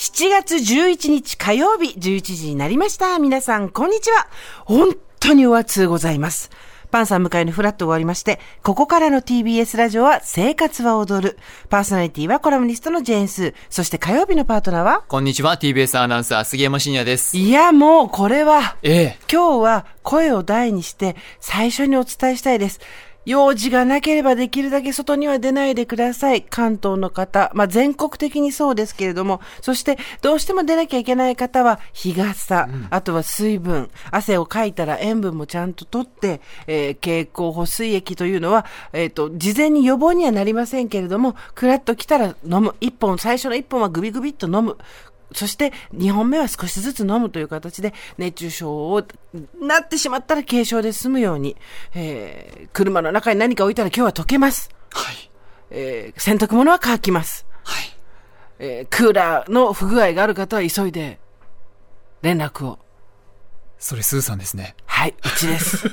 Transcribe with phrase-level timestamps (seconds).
[0.00, 3.18] 7月11日火曜日11時になりました。
[3.18, 4.28] 皆さん、こんにちは。
[4.64, 6.48] 本当にお暑うございます。
[6.90, 11.38] パンさん迎えのフラット終わりまして、ここからの TBS ラジオは生活は踊る。
[11.68, 13.54] パーソナリティはコラムニストのジェーンスー。
[13.68, 15.04] そして火曜日のパートナーは？
[15.06, 17.36] こんにちは、TBS アナウンサー、杉山真也です。
[17.36, 19.18] いや、もうこれは、ええ。
[19.30, 22.80] 今日は声を大にして最初にお伝えしたいです。
[23.26, 26.42] 用事がなければできるだけ外には出ないでください。
[26.42, 42.74] 関東の方、まあ、全国的にそうですけれども、そしてどうしても出なきゃいけない方は日傘、あとは水分、汗をかいたら塩分もちゃんと取って、えー経口補水液というのは、えっ、と、事前に予防にはなりませんけれども、クラッと来たら飲む。
[42.80, 44.76] 一本、最初の一本はグビグビっと飲む。
[45.32, 49.02] そして2本目は少しずつ飲むという形で熱中症を
[49.60, 51.56] なってしまったら軽症で済むように、
[51.94, 54.70] えー車の中に何か置いたら今日は溶けます。
[54.92, 55.30] はい。
[55.70, 57.46] えー洗濯物は乾きます。
[57.64, 57.96] はい。
[58.58, 61.18] えークーラーの不具合がある方は急いで
[62.22, 62.78] 連絡を。
[63.78, 64.74] それ、スーさんですね。
[64.84, 65.88] はい、うちです。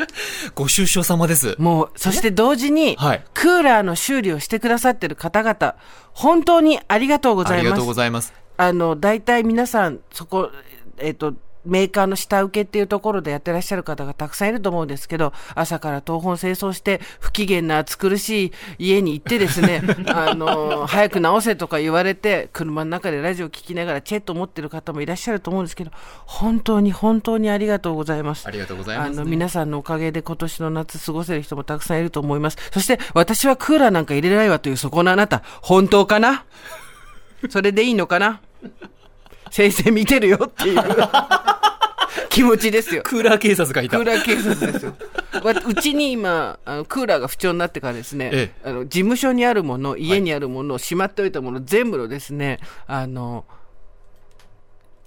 [0.56, 1.54] ご愁傷様です。
[1.58, 5.74] もう、そして同時に、はいクーラーの修理をしてくださってる方々、
[6.14, 7.92] 本当にありがとうございますありがとうご。
[7.92, 8.32] ざいます。
[8.56, 10.50] あの、大体皆さん、そこ、
[10.98, 11.34] えっ、と、
[11.66, 25.90] メーカーの下請けっていうところでやってらっしゃる方がたくさんいると思うんですけど、朝から東本清掃して、不機嫌な暑苦しい家に行ってですね、 あの、早く直せとか言われて、車の中でラジオ聞きながらチェット持ってる方もいらっしゃると思うんですけど、
[26.24, 28.46] 本当に本当にありがとうございます。
[28.46, 29.16] ありがとうございます、ね。
[29.16, 32.58] あの、皆さんのおかげで今年の夏過ごせる人もたくさんいると思います。
[32.72, 36.44] そして、私はクーラーなんか入れないわというそこのあなた、本当かな？
[37.48, 38.40] それでいいのかな？
[39.50, 40.82] 先生見てるよっていう
[42.30, 43.02] 気持ちですよ。
[43.04, 43.96] クーラー警察がいた。
[43.96, 44.94] クーラー警察ですよ。
[45.42, 53.44] わうちに今あの、クーラーが不調になってからですね、えあの事務所にあるもの、家にあるもの、しまっておいたもの、全部のですね、あの、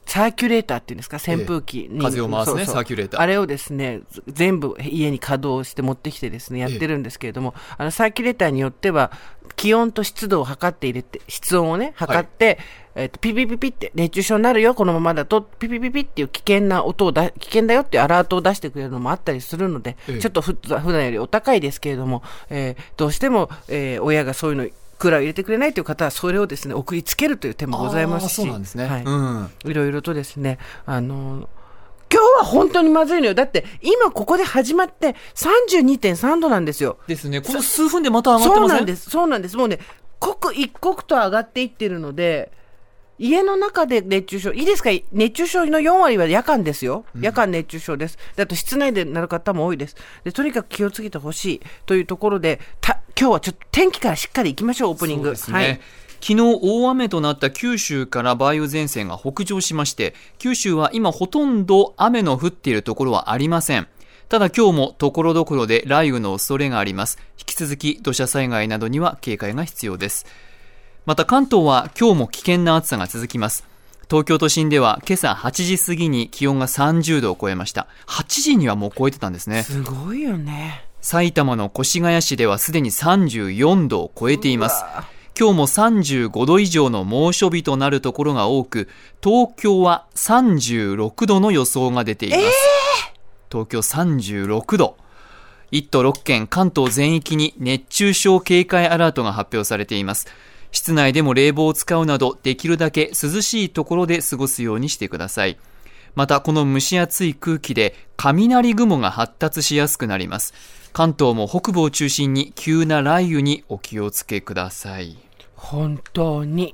[0.05, 2.01] サーキュレーターっていうんですか、扇風機に。
[2.01, 9.11] 風を回すねサーキュレーターあれをですね、ず全部家に稼働して持ってきてですね、やってるんですけれども、あの、サーキュレーターによっては、
[9.59, 12.59] 気温と湿度を測って入れて、室温をね、測って、
[12.95, 28.85] えっと、ピピピピって熱中症になるよ、このままだと、ピピピピっていう危険な音をだ、危険だよっていうアラートを出してくれるのもあったりするので、ええちょっとふ普段よりお高いですけれども、えーどうしても、えー親がそういうの、クーラーを入れてくれないという方は、それをですね、送りつけるという手もございますし、そうなんですね。
[28.85, 29.49] はいうん。
[29.65, 31.49] いろいろとですね、あの
[32.11, 33.33] 今日は本当にまずいのよ。
[33.33, 36.97] だって、今ここで始まって32.3度なんですよ。
[37.07, 37.41] ですね。
[37.41, 38.67] この数分でまた上がってません？
[38.69, 39.09] そうなんです。
[39.09, 39.57] そうなんです。
[39.57, 39.79] もうね、
[40.19, 42.51] 刻一刻と上がっていってるので、
[43.19, 44.89] 家の中で熱中症、いいですか？
[45.11, 47.05] 熱中症の4割は夜間ですよ。
[47.19, 48.17] 夜間熱中症です。
[48.35, 49.95] だと室内でなる方も多いです。
[50.23, 55.23] で、とにかく気をつけてほしいというところで、た今日はちょっと天気からしっかり行きましょう、オープニング。
[55.23, 55.57] そうですね。
[55.57, 55.81] はい。
[56.21, 63.87] 昨日大雨となった九州から梅雨前線が北上しまして、九州は今ほとんど雨の降っているところはありません。
[64.27, 67.17] ただ今日もところどころで雷雨の恐れがあります。
[67.39, 70.27] 引き続き土砂災害などには警戒が必要です。
[71.05, 73.65] また関東は今日も危険な暑さが続きます。
[74.09, 77.87] 東京都心では今朝8時過ぎに気温が30度を超えました。
[78.07, 79.63] 8時にはもう超えてたんですね。
[79.63, 80.85] すごいよね。
[81.01, 84.83] 埼玉の越谷市ではすでに34度を超えています。
[85.39, 88.89] 今日も35度以上の猛暑日となるところが多く、
[89.23, 92.41] 東京は36度の予想が出ています。
[93.49, 94.97] 東京36度。
[95.71, 100.27] 1都6県関東全域に熱中症警戒アラートが発表されています。
[100.73, 105.57] 室内でも冷房を使うなど、できるだけ涼しいところで過ごすようにしてください。
[106.15, 110.53] またこの蒸し暑い空気で雷雲が発達しやすくなります。
[110.91, 115.28] 関東も北部を中心に急な雷雨にお気をつけください。
[115.59, 116.73] 本当に、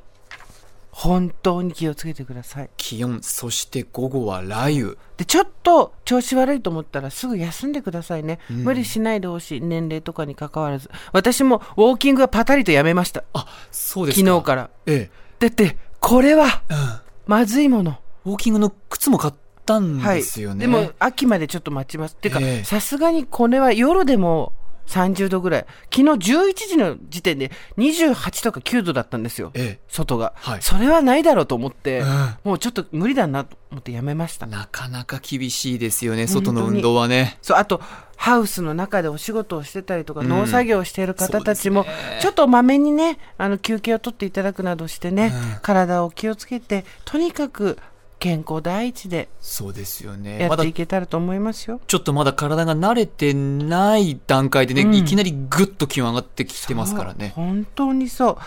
[0.91, 2.69] 本当に気をつけてください。
[2.77, 4.95] 気温、そして午後は雷雨。
[5.17, 8.39] で、ちょっと調子悪いと思ったらすぐ休んでくださいね。
[8.49, 9.61] 無理しないでほしい。
[9.61, 10.89] 年齢とかに関わらず。
[11.11, 13.23] 私もウォーキングはパタリとやめました。
[13.33, 14.25] あ、そうですか。
[14.25, 14.69] 昨日から。
[14.85, 15.09] え
[15.39, 16.73] だって、これはえ。
[16.73, 16.77] うん。
[17.25, 17.97] まずいもの。
[18.25, 19.33] ウォーキングの靴も買っ
[19.65, 20.17] たんはい。
[20.19, 20.61] ですよね。
[20.61, 22.13] でも、秋までちょっと待ちます。
[22.13, 24.53] っていうかええ、さすがにこれは夜でも
[24.87, 25.65] 30度ぐらい。
[25.93, 29.51] 昨日11時の時点で28とか9度だったんですよ。
[29.53, 34.49] え外が、はいそれはないだろうと思って、うんもうちょっと無理だなと思ってやめましたえ。。
[34.49, 37.37] なかなか厳しいですよね、外の運動はね。
[37.41, 37.81] そう、あと、
[38.15, 41.89] ハウスの中でお仕事をしてたりとか、ん農作業をしている方たちも、ね
[42.21, 47.77] ちょっとまめにね、あの、休憩を取っていただくなどしてね、うん体を気をつけて、とにかく
[48.25, 50.39] 健康第一でそうですよね。
[50.39, 51.79] やっまだていけたらと思いますよ。
[51.85, 57.33] ちょっとまだ体が慣れてない段階でね、うんいきなりぐっと気温上がってきてますからね。
[57.35, 58.37] 本当にそう。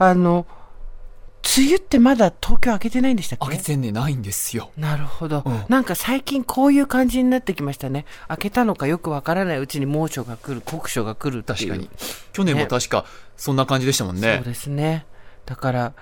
[0.00, 0.44] あの、
[1.56, 3.46] 梅雨ってまだ東京開けてないんでしたっけ？
[3.46, 4.72] 開けてねないんですよ。
[4.76, 8.06] なるほど、うんなんか最近こういう感じになってきましたね。
[8.26, 11.70] 開けたのかよくわからないうちに猛暑が来る、酷暑が来るっていう。
[11.70, 11.88] 確かに。
[12.32, 13.04] 去年も確か
[13.36, 14.42] そんな感じでしたもんそうね。
[14.44, 15.06] ですね。
[15.46, 15.92] だから、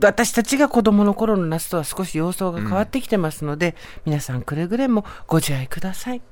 [0.00, 3.74] 私たちが子供の頃の夏とは少し様相が変わってきてますので、
[4.04, 6.22] 皆さんくれぐれもご自愛ください。